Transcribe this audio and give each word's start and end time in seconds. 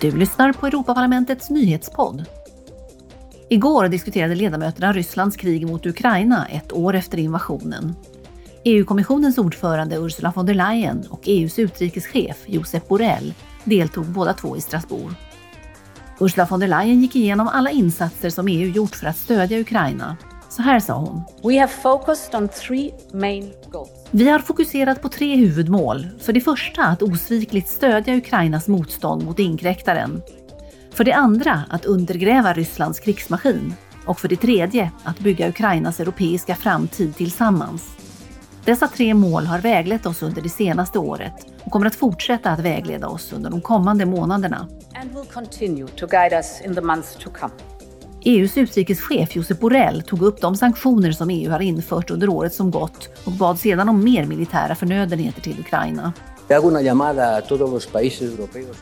Du 0.00 0.16
lyssnar 0.16 0.52
på 0.52 0.66
Europaparlamentets 0.66 1.50
nyhetspodd. 1.50 2.24
Igår 3.48 3.88
diskuterade 3.88 4.34
ledamöterna 4.34 4.92
Rysslands 4.92 5.36
krig 5.36 5.66
mot 5.66 5.86
Ukraina 5.86 6.46
ett 6.46 6.72
år 6.72 6.94
efter 6.94 7.18
invasionen. 7.18 7.94
EU-kommissionens 8.64 9.38
ordförande 9.38 9.96
Ursula 9.96 10.32
von 10.36 10.46
der 10.46 10.54
Leyen 10.54 11.06
och 11.10 11.20
EUs 11.24 11.58
utrikeschef 11.58 12.36
Josep 12.46 12.88
Borrell 12.88 13.34
deltog 13.64 14.04
båda 14.04 14.34
två 14.34 14.56
i 14.56 14.60
Strasbourg. 14.60 15.14
Ursula 16.20 16.46
von 16.50 16.60
der 16.60 16.68
Leyen 16.68 17.00
gick 17.00 17.16
igenom 17.16 17.48
alla 17.48 17.70
insatser 17.70 18.30
som 18.30 18.48
EU 18.48 18.68
gjort 18.70 18.96
för 18.96 19.06
att 19.06 19.16
stödja 19.16 19.60
Ukraina. 19.60 20.16
Så 20.48 20.62
här 20.62 20.80
sa 20.80 20.94
hon. 20.94 21.22
We 21.42 21.60
have 21.60 21.72
focused 21.72 22.34
on 22.34 22.48
three 22.48 22.90
main 23.12 23.52
goals. 23.72 23.99
Vi 24.12 24.28
har 24.28 24.38
fokuserat 24.38 25.02
på 25.02 25.08
tre 25.08 25.36
huvudmål. 25.36 26.06
För 26.18 26.32
det 26.32 26.40
första 26.40 26.84
att 26.84 27.02
osvikligt 27.02 27.68
stödja 27.68 28.16
Ukrainas 28.16 28.68
motstånd 28.68 29.24
mot 29.24 29.38
inkräktaren. 29.38 30.22
För 30.90 31.04
det 31.04 31.12
andra 31.12 31.62
att 31.70 31.84
undergräva 31.84 32.52
Rysslands 32.52 33.00
krigsmaskin. 33.00 33.74
Och 34.06 34.20
för 34.20 34.28
det 34.28 34.36
tredje 34.36 34.90
att 35.04 35.18
bygga 35.18 35.48
Ukrainas 35.48 36.00
europeiska 36.00 36.56
framtid 36.56 37.16
tillsammans. 37.16 37.96
Dessa 38.64 38.88
tre 38.88 39.14
mål 39.14 39.46
har 39.46 39.58
väglett 39.58 40.06
oss 40.06 40.22
under 40.22 40.42
det 40.42 40.48
senaste 40.48 40.98
året 40.98 41.46
och 41.64 41.72
kommer 41.72 41.86
att 41.86 41.94
fortsätta 41.94 42.50
att 42.50 42.60
vägleda 42.60 43.08
oss 43.08 43.32
under 43.32 43.50
de 43.50 43.60
kommande 43.60 44.06
månaderna. 44.06 44.68
And 45.00 45.14
will 45.14 45.32
continue 45.34 45.86
to 45.86 46.06
guide 46.06 46.32
us 46.32 46.60
in 46.64 46.74
the 46.74 46.80
months 46.80 47.16
to 47.16 47.30
come. 47.30 47.52
EUs 48.24 48.56
utrikeschef 48.56 49.36
Josep 49.36 49.60
Borrell 49.60 50.02
tog 50.02 50.22
upp 50.22 50.40
de 50.40 50.56
sanktioner 50.56 51.12
som 51.12 51.30
EU 51.30 51.50
har 51.50 51.60
infört 51.60 52.10
under 52.10 52.28
året 52.28 52.54
som 52.54 52.70
gått 52.70 53.08
och 53.24 53.32
bad 53.32 53.58
sedan 53.58 53.88
om 53.88 54.04
mer 54.04 54.26
militära 54.26 54.74
förnödenheter 54.74 55.40
till 55.40 55.60
Ukraina. 55.60 56.12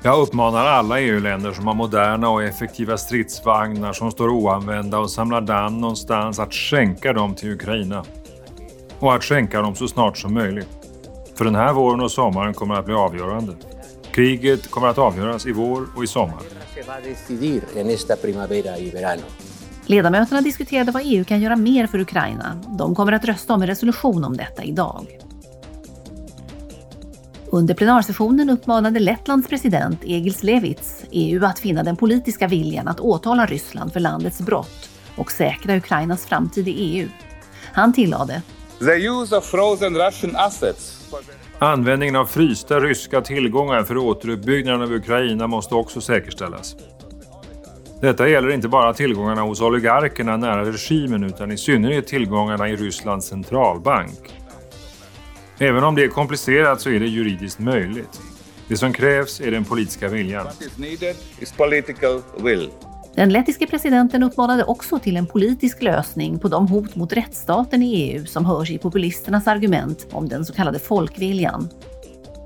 Jag 0.03 0.21
uppmanar 0.21 0.67
alla 0.67 1.01
EU-länder 1.01 1.53
som 1.53 1.67
har 1.67 1.75
moderna 1.75 2.31
och 2.31 2.43
effektiva 2.43 2.97
stridsvagnar 2.99 3.93
som 3.93 4.11
står 4.11 4.29
oanvända 4.29 4.99
och 4.99 5.11
samlar 5.11 5.41
damm 5.41 5.81
någonstans 5.81 6.39
att 6.39 6.55
skänka 6.55 7.13
dem 7.13 7.35
till 7.35 7.53
Ukraina. 7.53 8.05
Och 8.99 9.15
att 9.15 9.25
skänka 9.25 9.63
dem 9.63 9.75
så 9.75 9.89
snart 9.89 10.19
som 10.19 10.35
möjligt. 10.35 10.69
För 11.35 11.45
den 11.45 11.55
här 11.55 11.73
våren 11.73 12.01
och 12.01 12.11
sommaren 12.11 12.55
kommer 12.55 12.75
att 12.75 12.85
bli 12.85 12.95
avgörande. 12.95 13.53
Kriget 14.13 14.71
kommer 14.71 14.89
att 14.89 14.99
avgöras 14.99 15.47
i 15.47 15.53
vår 15.53 15.87
och 15.97 16.05
i 16.05 16.07
sommar. 16.07 16.43
Ledamöterna 19.87 20.41
diskuterade 20.41 20.93
vad 20.93 21.03
EU 21.05 21.25
kan 21.25 21.41
göra 21.41 21.57
mer 21.57 21.87
för 21.87 21.99
Ukraina. 21.99 22.61
De 22.79 22.95
kommer 22.95 23.13
att 23.13 23.25
rösta 23.25 23.55
om 23.55 23.63
en 23.63 23.69
resolution 23.69 24.25
om 24.25 24.37
detta 24.37 24.65
idag. 24.65 25.07
Under 27.51 27.75
plenarsessionen 27.75 28.51
uppmanade 28.51 29.01
Lettlands 29.01 29.49
president 29.49 30.01
Egils 30.05 30.43
Levits 30.43 31.05
EU 31.11 31.45
att 31.45 31.59
finna 31.59 31.83
den 31.83 31.97
politiska 31.97 32.49
viljan 32.49 32.89
att 32.89 33.01
åtala 33.01 33.47
Ryssland 33.47 33.93
för 33.93 34.01
landets 34.01 34.41
brott 34.41 34.91
och 35.17 35.33
säkra 35.33 35.77
Ukrainas 35.77 36.27
framtid 36.27 36.69
i 36.69 36.73
EU. 36.73 37.09
Han 37.73 37.93
tillade 37.93 38.43
The 38.79 39.07
use 39.07 39.37
of 39.37 39.45
frozen 39.45 39.97
Russian 39.97 40.37
assets 40.37 41.11
Användningen 41.61 42.17
av 42.17 42.27
frysta 42.27 42.81
ryska 42.81 43.21
tillgångar 43.21 43.83
för 43.83 43.97
återuppbyggnaden 43.97 44.83
av 44.83 44.93
Ukraina 44.93 45.47
måste 45.47 45.75
också 45.75 46.01
säkerställas. 46.01 46.77
Detta 48.01 48.29
gäller 48.29 48.51
inte 48.51 48.69
bara 48.69 48.95
tillgångarna 48.95 49.43
hos 49.43 49.61
oligarkerna 49.61 50.37
nära 50.37 50.65
regimen 50.65 51.25
utan 51.25 51.53
i 51.53 51.59
synnerhet 51.59 52.07
tillgångarna 52.07 52.69
i 52.69 52.77
Rysslands 52.77 53.27
centralbank. 53.27 54.35
Även 55.59 55.85
om 55.85 55.95
det 55.95 56.05
är 56.05 56.09
komplicerat 56.09 56.81
så 56.81 56.91
är 56.91 57.01
det 57.01 57.07
juridiskt 57.07 57.59
möjligt. 57.59 58.21
Det 58.69 58.77
som 58.77 58.93
krävs 58.93 59.41
är 59.41 59.51
den 59.51 59.65
politiska 59.65 60.09
viljan. 60.09 60.47
Den 63.19 63.33
lettiske 63.33 63.67
presidenten 63.67 64.23
uppmanade 64.23 64.65
också 64.65 64.99
till 64.99 65.17
en 65.17 65.27
politisk 65.27 65.83
lösning 65.83 66.39
på 66.39 66.49
de 66.49 66.69
hot 66.69 66.97
mot 66.97 67.13
rättsstaten 67.13 67.83
i 67.83 67.95
EU 67.95 68.27
som 68.27 68.45
hörs 68.45 68.71
i 68.71 68.79
populisternas 68.79 69.47
argument 69.47 70.07
om 70.13 70.29
den 70.29 70.45
så 70.45 70.53
kallade 70.53 70.79
folkviljan. 70.79 71.69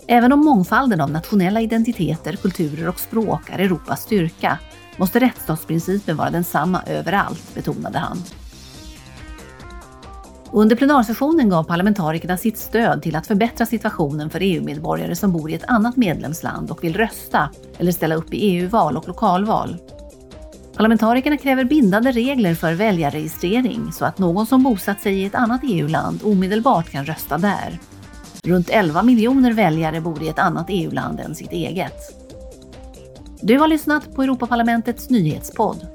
Även 0.06 0.32
om 0.32 0.44
mångfalden 0.44 1.00
av 1.00 1.10
nationella 1.10 1.60
identiteter, 1.60 2.36
kulturer 2.36 2.88
och 2.88 3.00
språk 3.00 3.50
är 3.50 3.58
Europas 3.58 4.02
styrka 4.02 4.58
måste 4.96 5.20
rättsstatsprincipen 5.20 6.16
vara 6.16 6.30
densamma 6.30 6.82
överallt, 6.86 7.54
betonade 7.54 7.98
han. 7.98 8.18
Under 10.52 10.76
plenarsessionen 10.76 11.48
gav 11.48 11.64
parlamentarikerna 11.64 12.36
sitt 12.36 12.58
stöd 12.58 13.02
till 13.02 13.16
att 13.16 13.26
förbättra 13.26 13.66
situationen 13.66 14.30
för 14.30 14.40
EU-medborgare 14.42 15.16
som 15.16 15.32
bor 15.32 15.50
i 15.50 15.54
ett 15.54 15.64
annat 15.68 15.96
medlemsland 15.96 16.70
och 16.70 16.84
vill 16.84 16.96
rösta 16.96 17.50
eller 17.78 17.92
ställa 17.92 18.14
upp 18.14 18.34
i 18.34 18.36
EU-val 18.36 18.96
och 18.96 19.08
lokalval. 19.08 19.78
Parlamentarikerna 20.76 21.36
kräver 21.36 21.64
bindande 21.64 22.12
regler 22.12 22.54
för 22.54 22.74
väljarregistrering 22.74 23.92
så 23.92 24.04
att 24.04 24.18
någon 24.18 24.46
som 24.46 24.62
bosatt 24.62 25.00
sig 25.00 25.14
i 25.14 25.24
ett 25.24 25.34
annat 25.34 25.60
EU-land 25.64 26.20
omedelbart 26.24 26.90
kan 26.90 27.04
rösta 27.04 27.38
där. 27.38 27.78
Runt 28.44 28.70
11 28.70 29.02
miljoner 29.02 29.52
väljare 29.52 30.00
bor 30.00 30.22
i 30.22 30.28
ett 30.28 30.38
annat 30.38 30.66
EU-land 30.68 31.20
än 31.20 31.34
sitt 31.34 31.52
eget. 31.52 32.22
Du 33.40 33.58
har 33.58 33.68
lyssnat 33.68 34.14
på 34.14 34.22
Europaparlamentets 34.22 35.10
nyhetspodd 35.10 35.86